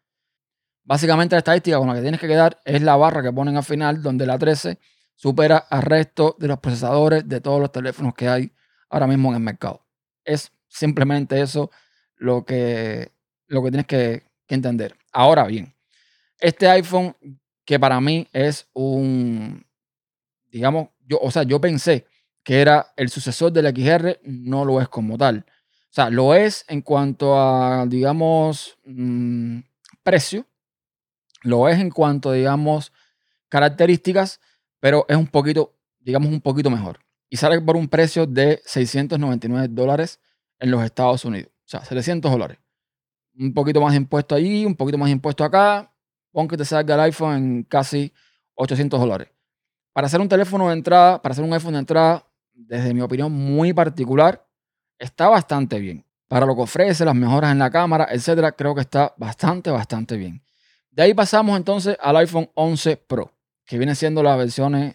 Básicamente 0.84 1.34
la 1.34 1.38
estadística 1.38 1.78
con 1.78 1.88
la 1.88 1.94
que 1.94 2.02
tienes 2.02 2.20
que 2.20 2.28
quedar 2.28 2.60
es 2.66 2.82
la 2.82 2.96
barra 2.96 3.22
que 3.22 3.32
ponen 3.32 3.56
al 3.56 3.64
final 3.64 4.02
donde 4.02 4.24
el 4.24 4.30
A13 4.30 4.78
supera 5.14 5.56
al 5.56 5.82
resto 5.82 6.36
de 6.38 6.48
los 6.48 6.58
procesadores 6.58 7.26
de 7.26 7.40
todos 7.40 7.60
los 7.60 7.72
teléfonos 7.72 8.12
que 8.14 8.28
hay 8.28 8.52
ahora 8.90 9.06
mismo 9.06 9.30
en 9.30 9.36
el 9.36 9.42
mercado. 9.42 9.86
Es 10.22 10.52
simplemente 10.68 11.40
eso 11.40 11.70
lo 12.16 12.44
que, 12.44 13.12
lo 13.52 13.62
que 13.62 13.70
tienes 13.70 13.86
que, 13.86 14.22
entender. 14.48 14.94
Ahora 15.12 15.46
bien, 15.46 15.74
este 16.38 16.68
iPhone 16.68 17.16
que 17.64 17.80
para 17.80 17.98
mí 18.02 18.28
es 18.34 18.68
un, 18.74 19.64
digamos, 20.50 20.88
yo, 21.06 21.18
o 21.22 21.30
sea, 21.30 21.44
yo 21.44 21.58
pensé 21.58 22.06
que 22.42 22.60
era 22.60 22.92
el 22.96 23.08
sucesor 23.08 23.50
del 23.50 23.74
XR, 23.74 24.20
no 24.24 24.66
lo 24.66 24.78
es 24.78 24.88
como 24.88 25.16
tal. 25.16 25.46
O 25.48 25.94
sea, 25.94 26.10
lo 26.10 26.34
es 26.34 26.66
en 26.68 26.82
cuanto 26.82 27.40
a, 27.40 27.86
digamos, 27.86 28.76
mm, 28.84 29.60
precio, 30.02 30.44
lo 31.42 31.66
es 31.66 31.78
en 31.78 31.88
cuanto, 31.88 32.32
digamos, 32.32 32.92
características, 33.48 34.38
pero 34.80 35.06
es 35.08 35.16
un 35.16 35.28
poquito, 35.28 35.74
digamos, 35.98 36.30
un 36.30 36.42
poquito 36.42 36.68
mejor. 36.68 36.98
Y 37.30 37.38
sale 37.38 37.58
por 37.62 37.76
un 37.76 37.88
precio 37.88 38.26
de 38.26 38.60
699 38.66 39.68
dólares 39.68 40.20
en 40.58 40.70
los 40.70 40.84
Estados 40.84 41.24
Unidos. 41.24 41.52
O 41.64 41.68
sea, 41.68 41.84
700 41.86 42.30
dólares. 42.30 42.58
Un 43.38 43.54
poquito 43.54 43.80
más 43.80 43.94
impuesto 43.94 44.34
allí, 44.34 44.66
un 44.66 44.74
poquito 44.74 44.98
más 44.98 45.10
impuesto 45.10 45.44
acá. 45.44 45.92
Pon 46.30 46.48
que 46.48 46.56
te 46.56 46.64
salga 46.64 46.94
el 46.94 47.00
iPhone 47.00 47.36
en 47.36 47.62
casi 47.64 48.12
800 48.54 49.00
dólares. 49.00 49.28
Para 49.92 50.06
hacer 50.06 50.20
un 50.20 50.28
teléfono 50.28 50.68
de 50.68 50.74
entrada, 50.74 51.20
para 51.20 51.32
hacer 51.32 51.44
un 51.44 51.52
iPhone 51.52 51.74
de 51.74 51.80
entrada, 51.80 52.26
desde 52.54 52.94
mi 52.94 53.00
opinión 53.00 53.32
muy 53.32 53.72
particular, 53.72 54.46
está 54.98 55.28
bastante 55.28 55.78
bien. 55.78 56.04
Para 56.28 56.46
lo 56.46 56.54
que 56.54 56.62
ofrece, 56.62 57.04
las 57.04 57.14
mejoras 57.14 57.52
en 57.52 57.58
la 57.58 57.70
cámara, 57.70 58.08
etcétera, 58.10 58.52
creo 58.52 58.74
que 58.74 58.80
está 58.80 59.12
bastante, 59.18 59.70
bastante 59.70 60.16
bien. 60.16 60.42
De 60.90 61.02
ahí 61.02 61.14
pasamos 61.14 61.56
entonces 61.56 61.96
al 62.00 62.16
iPhone 62.16 62.50
11 62.54 62.96
Pro, 62.96 63.32
que 63.66 63.78
viene 63.78 63.94
siendo 63.94 64.22
las 64.22 64.38
versiones 64.38 64.94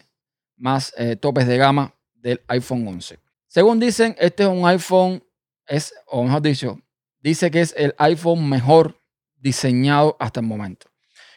más 0.56 0.92
eh, 0.96 1.16
topes 1.16 1.46
de 1.46 1.56
gama 1.56 1.94
del 2.14 2.40
iPhone 2.48 2.86
11. 2.86 3.18
Según 3.46 3.78
dicen, 3.78 4.16
este 4.18 4.42
es 4.42 4.48
un 4.48 4.66
iPhone, 4.66 5.22
es, 5.66 5.94
o 6.06 6.24
mejor 6.24 6.42
dicho, 6.42 6.80
dice 7.20 7.50
que 7.50 7.60
es 7.60 7.74
el 7.76 7.94
iPhone 7.98 8.48
mejor 8.48 9.00
diseñado 9.36 10.16
hasta 10.18 10.40
el 10.40 10.46
momento. 10.46 10.88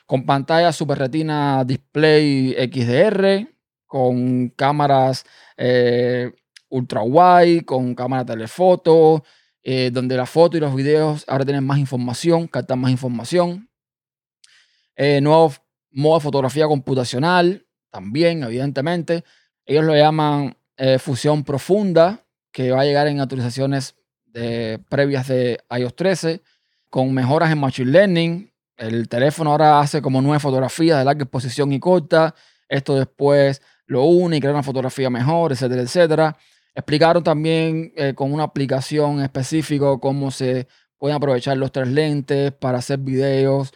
Con 0.05 0.25
pantalla 0.25 0.71
Super 0.71 0.99
Retina 0.99 1.63
Display 1.63 2.53
XDR, 2.71 3.47
con 3.85 4.49
cámaras 4.49 5.25
eh, 5.57 6.31
ultra 6.69 7.01
wide, 7.03 7.65
con 7.65 7.95
cámara 7.95 8.25
telefoto, 8.25 9.23
eh, 9.63 9.91
donde 9.91 10.17
la 10.17 10.25
foto 10.25 10.57
y 10.57 10.59
los 10.59 10.75
videos 10.75 11.23
ahora 11.27 11.45
tienen 11.45 11.65
más 11.65 11.77
información, 11.77 12.47
captan 12.47 12.79
más 12.79 12.91
información. 12.91 13.69
Eh, 14.95 15.21
nuevo 15.21 15.53
modo 15.91 16.15
de 16.15 16.23
fotografía 16.23 16.67
computacional, 16.67 17.67
también, 17.91 18.43
evidentemente. 18.43 19.23
Ellos 19.65 19.85
lo 19.85 19.95
llaman 19.95 20.57
eh, 20.77 20.97
fusión 20.97 21.43
profunda, 21.43 22.25
que 22.51 22.71
va 22.71 22.81
a 22.81 22.85
llegar 22.85 23.07
en 23.07 23.19
actualizaciones 23.19 23.95
de, 24.31 24.79
previas 24.89 25.27
de 25.27 25.59
iOS 25.69 25.95
13, 25.95 26.41
con 26.89 27.13
mejoras 27.13 27.51
en 27.51 27.59
Machine 27.59 27.91
Learning. 27.91 28.53
El 28.77 29.07
teléfono 29.07 29.51
ahora 29.51 29.79
hace 29.79 30.01
como 30.01 30.21
nueve 30.21 30.39
fotografías 30.39 30.99
de 30.99 31.05
larga 31.05 31.23
exposición 31.23 31.71
y 31.71 31.79
corta. 31.79 32.33
Esto 32.67 32.95
después 32.95 33.61
lo 33.85 34.03
une 34.03 34.37
y 34.37 34.39
crea 34.39 34.53
una 34.53 34.63
fotografía 34.63 35.09
mejor, 35.09 35.51
etcétera, 35.51 35.81
etcétera. 35.81 36.37
Explicaron 36.73 37.23
también 37.23 37.91
eh, 37.95 38.13
con 38.15 38.31
una 38.33 38.43
aplicación 38.43 39.21
específica 39.21 39.85
cómo 39.99 40.31
se 40.31 40.67
pueden 40.97 41.17
aprovechar 41.17 41.57
los 41.57 41.71
tres 41.71 41.89
lentes 41.89 42.53
para 42.53 42.77
hacer 42.77 42.99
videos 42.99 43.73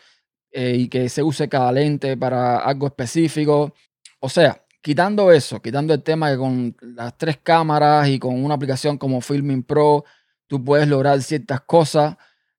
eh, 0.51 0.75
y 0.77 0.87
que 0.87 1.09
se 1.09 1.21
use 1.21 1.49
cada 1.49 1.71
lente 1.71 2.15
para 2.15 2.57
algo 2.59 2.87
específico. 2.87 3.73
O 4.19 4.29
sea, 4.29 4.63
quitando 4.81 5.31
eso, 5.31 5.61
quitando 5.61 5.93
el 5.93 6.03
tema 6.03 6.31
que 6.31 6.37
con 6.37 6.77
las 6.81 7.17
tres 7.17 7.37
cámaras 7.43 8.07
y 8.07 8.19
con 8.19 8.41
una 8.41 8.55
aplicación 8.55 8.97
como 8.97 9.19
Filming 9.19 9.63
Pro, 9.63 10.05
tú 10.47 10.63
puedes 10.63 10.87
lograr 10.87 11.21
ciertas 11.21 11.61
cosas. 11.61 12.17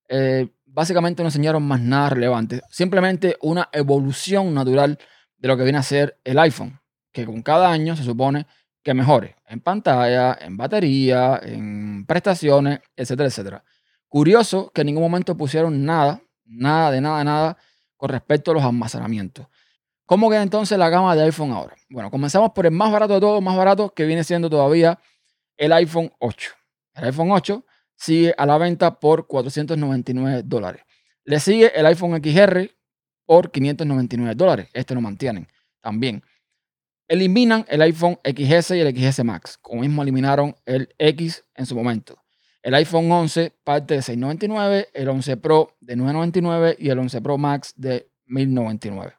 Eh, 0.08 0.48
básicamente 0.64 1.22
no 1.22 1.28
enseñaron 1.28 1.62
más 1.62 1.80
nada 1.80 2.10
relevante. 2.10 2.62
Simplemente 2.70 3.36
una 3.40 3.68
evolución 3.72 4.52
natural 4.54 4.98
de 5.38 5.48
lo 5.48 5.56
que 5.56 5.62
viene 5.64 5.78
a 5.78 5.82
ser 5.82 6.18
el 6.24 6.38
iPhone, 6.38 6.80
que 7.12 7.24
con 7.24 7.42
cada 7.42 7.70
año 7.70 7.96
se 7.96 8.04
supone 8.04 8.46
que 8.82 8.94
mejore 8.94 9.36
en 9.48 9.60
pantalla, 9.60 10.38
en 10.40 10.56
batería, 10.56 11.40
en 11.42 12.06
prestaciones, 12.06 12.80
etcétera, 12.94 13.28
etcétera. 13.28 13.64
Curioso 14.08 14.70
que 14.72 14.82
en 14.82 14.86
ningún 14.88 15.02
momento 15.02 15.36
pusieron 15.36 15.84
nada, 15.84 16.22
nada 16.44 16.90
de 16.90 17.00
nada, 17.00 17.24
nada 17.24 17.56
con 17.96 18.10
respecto 18.10 18.50
a 18.50 18.54
los 18.54 18.62
almacenamientos. 18.62 19.46
¿Cómo 20.04 20.30
queda 20.30 20.42
entonces 20.42 20.78
la 20.78 20.88
gama 20.88 21.16
de 21.16 21.24
iPhone 21.24 21.50
ahora? 21.50 21.74
Bueno, 21.90 22.12
comenzamos 22.12 22.52
por 22.52 22.64
el 22.64 22.72
más 22.72 22.92
barato 22.92 23.14
de 23.14 23.20
todos, 23.20 23.42
más 23.42 23.56
barato, 23.56 23.92
que 23.92 24.04
viene 24.04 24.22
siendo 24.22 24.48
todavía 24.48 25.00
el 25.56 25.72
iPhone 25.72 26.12
8. 26.20 26.52
El 26.94 27.04
iPhone 27.06 27.32
8 27.32 27.64
sigue 27.96 28.34
a 28.36 28.46
la 28.46 28.58
venta 28.58 28.98
por 29.00 29.26
499 29.26 30.42
dólares. 30.44 30.82
Le 31.24 31.40
sigue 31.40 31.72
el 31.74 31.86
iPhone 31.86 32.22
XR 32.22 32.70
por 33.24 33.50
599 33.50 34.34
dólares. 34.34 34.68
Este 34.72 34.94
lo 34.94 35.00
mantienen 35.00 35.48
también. 35.80 36.22
Eliminan 37.08 37.64
el 37.68 37.82
iPhone 37.82 38.18
XS 38.24 38.72
y 38.72 38.80
el 38.80 38.96
XS 38.96 39.24
Max, 39.24 39.58
como 39.60 39.82
mismo 39.82 40.02
eliminaron 40.02 40.56
el 40.64 40.94
X 40.98 41.44
en 41.54 41.66
su 41.66 41.76
momento. 41.76 42.18
El 42.62 42.74
iPhone 42.74 43.10
11 43.10 43.52
parte 43.62 43.94
de 43.94 44.02
699, 44.02 44.88
el 44.92 45.08
11 45.08 45.36
Pro 45.36 45.76
de 45.80 45.94
999 45.94 46.76
y 46.80 46.90
el 46.90 46.98
11 46.98 47.20
Pro 47.20 47.38
Max 47.38 47.72
de 47.76 48.10
1099. 48.26 49.14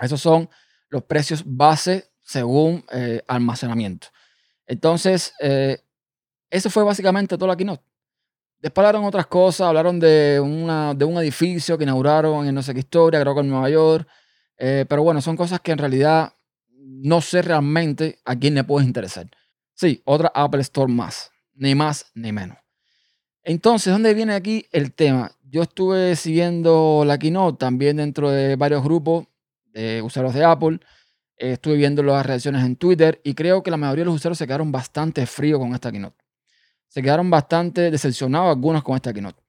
Esos 0.00 0.20
son 0.20 0.50
los 0.88 1.04
precios 1.04 1.44
base 1.46 2.10
según 2.22 2.84
eh, 2.90 3.22
almacenamiento. 3.28 4.08
Entonces, 4.66 5.32
eh, 5.40 5.78
eso 6.50 6.68
fue 6.70 6.82
básicamente 6.82 7.38
todo 7.38 7.48
la 7.48 7.56
keynote. 7.56 7.82
Después 8.60 8.86
otras 8.94 9.26
cosas, 9.26 9.68
hablaron 9.68 9.98
de, 9.98 10.38
una, 10.38 10.92
de 10.94 11.06
un 11.06 11.16
edificio 11.16 11.78
que 11.78 11.84
inauguraron 11.84 12.46
en 12.46 12.54
no 12.54 12.62
sé 12.62 12.74
qué 12.74 12.80
historia, 12.80 13.20
creo 13.20 13.34
que 13.34 13.40
en 13.40 13.48
Nueva 13.48 13.70
York. 13.70 14.06
Eh, 14.58 14.84
pero 14.86 15.02
bueno, 15.02 15.22
son 15.22 15.36
cosas 15.36 15.60
que 15.60 15.72
en 15.72 15.78
realidad 15.78 16.34
no 16.76 17.22
sé 17.22 17.40
realmente 17.40 18.18
a 18.26 18.36
quién 18.36 18.54
le 18.54 18.64
puede 18.64 18.84
interesar. 18.84 19.30
Sí, 19.74 20.02
otra 20.04 20.30
Apple 20.34 20.60
Store 20.60 20.92
más 20.92 21.30
ni 21.54 21.74
más 21.74 22.10
ni 22.14 22.32
menos. 22.32 22.58
Entonces, 23.42 23.92
¿dónde 23.92 24.12
viene 24.12 24.34
aquí 24.34 24.66
el 24.72 24.92
tema? 24.92 25.32
Yo 25.42 25.62
estuve 25.62 26.14
siguiendo 26.16 27.04
la 27.06 27.18
keynote 27.18 27.58
también 27.58 27.96
dentro 27.96 28.30
de 28.30 28.56
varios 28.56 28.82
grupos 28.84 29.26
de 29.72 30.02
usuarios 30.02 30.34
de 30.34 30.44
Apple. 30.44 30.80
estuve 31.36 31.76
viendo 31.76 32.02
las 32.02 32.26
reacciones 32.26 32.62
en 32.64 32.76
Twitter 32.76 33.18
y 33.24 33.32
creo 33.32 33.62
que 33.62 33.70
la 33.70 33.78
mayoría 33.78 34.02
de 34.02 34.06
los 34.06 34.16
usuarios 34.16 34.36
se 34.36 34.46
quedaron 34.46 34.70
bastante 34.70 35.24
fríos 35.24 35.58
con 35.58 35.74
esta 35.74 35.90
keynote. 35.90 36.19
Se 36.90 37.00
quedaron 37.00 37.30
bastante 37.30 37.90
decepcionados 37.90 38.50
algunos 38.50 38.82
con 38.82 38.96
esta 38.96 39.12
keynote. 39.14 39.42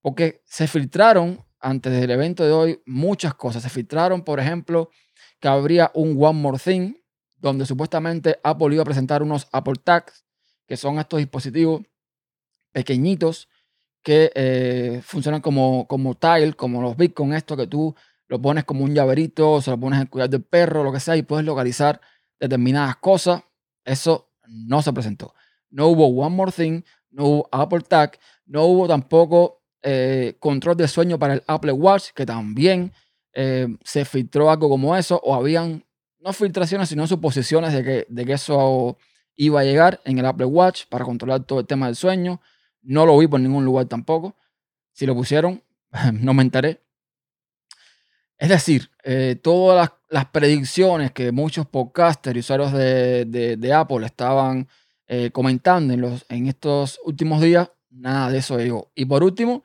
Porque 0.00 0.42
se 0.46 0.66
filtraron 0.66 1.44
antes 1.60 1.92
del 1.92 2.10
evento 2.10 2.44
de 2.44 2.50
hoy 2.50 2.82
muchas 2.86 3.34
cosas. 3.34 3.62
Se 3.62 3.68
filtraron, 3.68 4.24
por 4.24 4.40
ejemplo, 4.40 4.90
que 5.38 5.48
habría 5.48 5.92
un 5.94 6.16
One 6.18 6.40
More 6.40 6.58
Thing, 6.58 6.94
donde 7.36 7.66
supuestamente 7.66 8.40
Apple 8.42 8.74
iba 8.74 8.82
a 8.82 8.86
presentar 8.86 9.22
unos 9.22 9.46
Apple 9.52 9.76
Tags 9.84 10.24
que 10.66 10.76
son 10.76 10.98
estos 10.98 11.18
dispositivos 11.18 11.82
pequeñitos 12.72 13.48
que 14.02 14.30
eh, 14.34 15.00
funcionan 15.02 15.40
como, 15.40 15.86
como 15.88 16.14
tile, 16.14 16.52
como 16.54 16.80
los 16.80 16.96
Bitcoin, 16.96 17.34
esto 17.34 17.56
que 17.56 17.66
tú 17.66 17.94
lo 18.28 18.40
pones 18.40 18.64
como 18.64 18.84
un 18.84 18.94
llaverito, 18.94 19.60
se 19.60 19.70
lo 19.70 19.78
pones 19.78 20.00
en 20.00 20.06
cuidar 20.06 20.30
del 20.30 20.42
perro, 20.42 20.84
lo 20.84 20.92
que 20.92 21.00
sea, 21.00 21.16
y 21.16 21.22
puedes 21.22 21.44
localizar 21.44 22.00
determinadas 22.38 22.96
cosas. 22.96 23.42
Eso 23.84 24.30
no 24.46 24.82
se 24.82 24.92
presentó. 24.92 25.34
No 25.70 25.88
hubo 25.88 26.06
One 26.08 26.34
More 26.34 26.52
Thing, 26.52 26.82
no 27.10 27.24
hubo 27.24 27.48
Apple 27.52 27.80
Tag, 27.80 28.18
no 28.46 28.64
hubo 28.64 28.88
tampoco 28.88 29.62
eh, 29.82 30.36
control 30.40 30.76
de 30.76 30.88
sueño 30.88 31.18
para 31.18 31.34
el 31.34 31.42
Apple 31.46 31.72
Watch, 31.72 32.10
que 32.14 32.26
también 32.26 32.92
eh, 33.32 33.68
se 33.84 34.04
filtró 34.04 34.50
algo 34.50 34.68
como 34.68 34.96
eso, 34.96 35.20
o 35.22 35.34
habían, 35.34 35.84
no 36.20 36.32
filtraciones, 36.32 36.88
sino 36.88 37.06
suposiciones 37.06 37.72
de 37.72 37.84
que, 37.84 38.06
de 38.08 38.24
que 38.24 38.32
eso 38.32 38.98
iba 39.36 39.60
a 39.60 39.64
llegar 39.64 40.00
en 40.04 40.18
el 40.18 40.26
Apple 40.26 40.46
Watch 40.46 40.86
para 40.88 41.04
controlar 41.04 41.44
todo 41.44 41.60
el 41.60 41.66
tema 41.66 41.86
del 41.86 41.96
sueño. 41.96 42.40
No 42.82 43.06
lo 43.06 43.16
vi 43.18 43.26
por 43.26 43.40
ningún 43.40 43.64
lugar 43.64 43.86
tampoco. 43.86 44.36
Si 44.92 45.06
lo 45.06 45.14
pusieron, 45.14 45.62
no 46.12 46.34
me 46.34 46.42
enteré. 46.42 46.82
Es 48.38 48.48
decir, 48.48 48.90
eh, 49.02 49.36
todas 49.42 49.90
las, 50.08 50.26
predicciones 50.26 51.10
que 51.12 51.32
muchos 51.32 51.66
podcasters 51.66 52.36
y 52.36 52.40
usuarios 52.40 52.72
de, 52.72 53.72
Apple 53.74 54.06
estaban 54.06 54.68
eh, 55.08 55.30
comentando 55.32 55.94
en, 55.94 56.02
los, 56.02 56.26
en 56.28 56.46
estos 56.46 57.00
últimos 57.04 57.40
días, 57.40 57.70
nada 57.90 58.30
de 58.30 58.38
eso 58.38 58.58
llegó. 58.58 58.92
Y 58.94 59.06
por 59.06 59.22
último, 59.24 59.64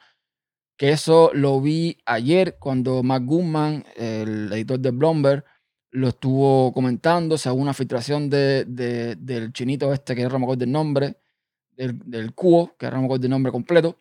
que 0.77 0.91
eso 0.91 1.31
lo 1.33 1.61
vi 1.61 1.97
ayer 2.05 2.57
cuando 2.59 3.03
Matt 3.03 3.23
Goodman, 3.25 3.85
el 3.95 4.51
editor 4.53 4.79
de 4.79 4.91
Bloomberg, 4.91 5.43
lo 5.91 6.07
estuvo 6.07 6.73
comentando, 6.73 7.37
según 7.37 7.63
una 7.63 7.73
filtración 7.73 8.29
de, 8.29 8.65
del 8.65 9.53
chinito 9.53 9.93
este, 9.93 10.15
que 10.15 10.23
no 10.23 10.39
me 10.39 10.45
acuerdo 10.45 10.63
el 10.63 10.71
nombre, 10.71 11.17
del, 11.71 11.99
del 12.09 12.33
cubo, 12.33 12.75
que 12.77 12.89
no 12.89 12.99
me 12.99 13.05
acuerdo 13.05 13.25
el 13.25 13.31
nombre 13.31 13.51
completo, 13.51 13.99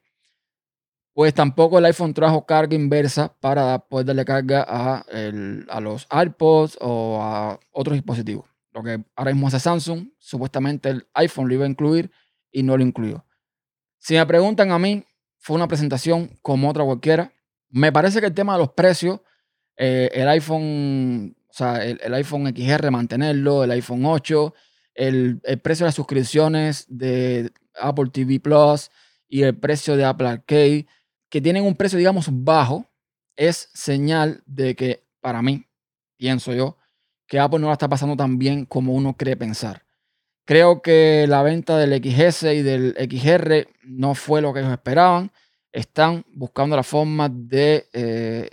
pues 1.12 1.34
tampoco 1.34 1.78
el 1.78 1.84
iPhone 1.84 2.14
trajo 2.14 2.46
carga 2.46 2.74
inversa 2.74 3.34
para 3.40 3.78
poder 3.78 4.06
darle 4.06 4.24
carga 4.24 4.64
a, 4.66 5.04
a 5.68 5.80
los 5.80 6.06
iPods 6.10 6.78
o 6.80 7.20
a 7.20 7.60
otros 7.72 7.94
dispositivos. 7.94 8.51
Lo 8.72 8.82
que 8.82 9.04
ahora 9.16 9.32
mismo 9.32 9.48
hace 9.48 9.60
Samsung, 9.60 10.08
supuestamente 10.18 10.88
el 10.88 11.06
iPhone 11.14 11.48
lo 11.48 11.54
iba 11.54 11.64
a 11.64 11.68
incluir 11.68 12.10
y 12.50 12.62
no 12.62 12.76
lo 12.76 12.82
incluyó. 12.82 13.24
Si 13.98 14.14
me 14.14 14.26
preguntan 14.26 14.72
a 14.72 14.78
mí, 14.78 15.04
fue 15.38 15.56
una 15.56 15.68
presentación 15.68 16.38
como 16.42 16.70
otra 16.70 16.84
cualquiera. 16.84 17.32
Me 17.70 17.92
parece 17.92 18.20
que 18.20 18.26
el 18.26 18.34
tema 18.34 18.54
de 18.54 18.60
los 18.60 18.72
precios, 18.72 19.20
eh, 19.76 20.10
el 20.12 20.28
iPhone, 20.28 21.36
o 21.48 21.52
sea, 21.52 21.84
el, 21.84 22.14
iPhone 22.14 22.46
XR 22.54 22.90
mantenerlo, 22.90 23.64
el 23.64 23.70
iPhone 23.72 24.04
8, 24.04 24.54
el, 24.94 25.40
el, 25.44 25.60
precio 25.60 25.84
de 25.84 25.88
las 25.88 25.94
suscripciones 25.94 26.86
de 26.88 27.50
Apple 27.80 28.10
TV 28.12 28.40
Plus 28.40 28.90
y 29.28 29.42
el 29.42 29.56
precio 29.56 29.96
de 29.96 30.04
Apple 30.04 30.28
Arcade 30.28 30.86
que 31.32 31.40
tienen 31.40 31.64
un 31.64 31.74
precio, 31.74 31.98
digamos, 31.98 32.28
bajo, 32.30 32.86
es 33.36 33.70
señal 33.72 34.42
de 34.44 34.76
que, 34.76 35.06
para 35.20 35.40
mí, 35.40 35.66
pienso 36.18 36.52
yo, 36.52 36.76
que 37.32 37.40
Apple 37.40 37.60
no 37.60 37.68
la 37.68 37.72
está 37.72 37.88
pasando 37.88 38.14
tan 38.14 38.38
bien 38.38 38.66
como 38.66 38.92
uno 38.92 39.16
cree 39.16 39.38
pensar. 39.38 39.86
Creo 40.44 40.82
que 40.82 41.24
la 41.26 41.42
venta 41.42 41.78
del 41.78 41.94
XS 41.94 42.42
y 42.52 42.60
del 42.60 42.94
XR 43.10 43.68
no 43.84 44.14
fue 44.14 44.42
lo 44.42 44.52
que 44.52 44.60
ellos 44.60 44.70
esperaban. 44.70 45.32
Están 45.72 46.26
buscando 46.34 46.76
la 46.76 46.82
forma 46.82 47.30
de 47.30 47.88
eh, 47.94 48.50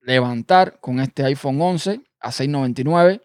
levantar 0.00 0.80
con 0.80 0.98
este 1.00 1.22
iPhone 1.24 1.60
11 1.60 2.00
a 2.20 2.32
699. 2.32 3.20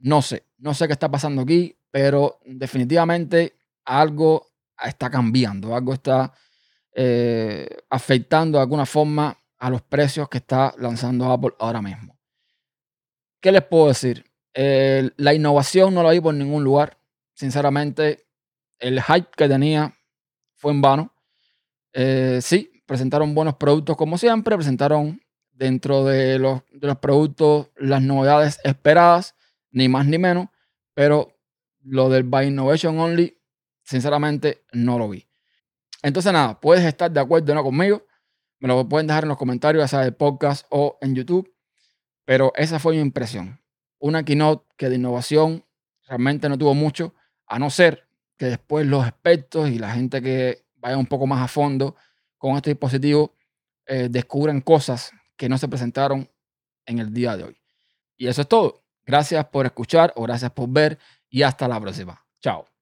No 0.00 0.20
sé, 0.20 0.44
no 0.58 0.74
sé 0.74 0.86
qué 0.86 0.92
está 0.92 1.10
pasando 1.10 1.40
aquí, 1.40 1.74
pero 1.90 2.38
definitivamente 2.44 3.54
algo 3.86 4.48
está 4.84 5.08
cambiando, 5.08 5.74
algo 5.74 5.94
está 5.94 6.30
eh, 6.92 7.66
afectando 7.88 8.58
de 8.58 8.62
alguna 8.64 8.84
forma 8.84 9.34
a 9.56 9.70
los 9.70 9.80
precios 9.80 10.28
que 10.28 10.36
está 10.36 10.74
lanzando 10.76 11.32
Apple 11.32 11.54
ahora 11.58 11.80
mismo. 11.80 12.15
¿Qué 13.46 13.52
les 13.52 13.62
puedo 13.62 13.86
decir? 13.86 14.24
la 14.56 15.32
innovación 15.32 15.94
no 15.94 16.02
la 16.02 16.10
vi 16.10 16.18
por 16.18 16.34
ningún 16.34 16.64
lugar. 16.64 16.98
Sinceramente, 17.32 18.26
el 18.80 19.00
hype 19.00 19.28
que 19.36 19.46
tenía 19.46 19.94
fue 20.56 20.72
en 20.72 20.82
vano. 20.82 21.14
Eh, 21.92 22.40
sí, 22.42 22.82
presentaron 22.86 23.36
buenos 23.36 23.54
productos 23.54 23.96
como 23.96 24.18
siempre, 24.18 24.56
presentaron 24.56 25.22
dentro 25.52 26.04
de 26.04 26.40
los, 26.40 26.62
de 26.72 26.88
los 26.88 26.98
productos 26.98 27.68
las 27.76 28.02
novedades 28.02 28.58
esperadas, 28.64 29.36
ni 29.70 29.88
más 29.88 30.06
ni 30.06 30.18
menos, 30.18 30.48
pero 30.92 31.38
lo 31.84 32.08
del 32.08 32.24
By 32.24 32.48
Innovation 32.48 32.98
Only, 32.98 33.38
sinceramente, 33.84 34.64
no 34.72 34.98
lo 34.98 35.08
vi. 35.08 35.24
Entonces, 36.02 36.32
nada, 36.32 36.60
puedes 36.60 36.84
estar 36.84 37.12
de 37.12 37.20
acuerdo 37.20 37.52
o 37.52 37.54
no 37.54 37.62
conmigo. 37.62 38.02
Me 38.58 38.66
lo 38.66 38.88
pueden 38.88 39.06
dejar 39.06 39.22
en 39.22 39.28
los 39.28 39.38
comentarios, 39.38 39.84
ya 39.84 39.86
sea 39.86 40.00
de 40.00 40.10
podcast 40.10 40.66
o 40.70 40.98
en 41.00 41.14
YouTube. 41.14 41.55
Pero 42.26 42.52
esa 42.56 42.78
fue 42.78 42.94
mi 42.94 43.00
impresión. 43.00 43.58
Una 43.98 44.22
keynote 44.22 44.66
que 44.76 44.90
de 44.90 44.96
innovación 44.96 45.64
realmente 46.06 46.50
no 46.50 46.58
tuvo 46.58 46.74
mucho, 46.74 47.14
a 47.46 47.58
no 47.58 47.70
ser 47.70 48.06
que 48.36 48.46
después 48.46 48.86
los 48.86 49.06
expertos 49.06 49.70
y 49.70 49.78
la 49.78 49.92
gente 49.92 50.20
que 50.20 50.66
vaya 50.76 50.98
un 50.98 51.06
poco 51.06 51.26
más 51.26 51.42
a 51.42 51.48
fondo 51.48 51.96
con 52.36 52.56
este 52.56 52.70
dispositivo 52.70 53.32
eh, 53.86 54.08
descubran 54.10 54.60
cosas 54.60 55.12
que 55.36 55.48
no 55.48 55.56
se 55.56 55.68
presentaron 55.68 56.28
en 56.84 56.98
el 56.98 57.14
día 57.14 57.36
de 57.36 57.44
hoy. 57.44 57.56
Y 58.16 58.26
eso 58.26 58.42
es 58.42 58.48
todo. 58.48 58.82
Gracias 59.04 59.44
por 59.46 59.66
escuchar 59.66 60.12
o 60.16 60.22
gracias 60.22 60.50
por 60.50 60.68
ver 60.68 60.98
y 61.30 61.42
hasta 61.42 61.68
la 61.68 61.80
próxima. 61.80 62.24
Chao. 62.40 62.75